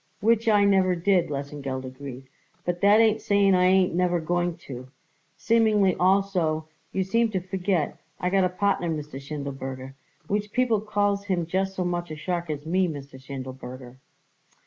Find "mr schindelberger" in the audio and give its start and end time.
8.89-9.93, 12.87-13.97